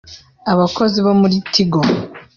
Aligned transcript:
abakozi 0.51 0.97
bo 1.05 1.13
muri 1.21 1.37
Tigo 1.51 1.81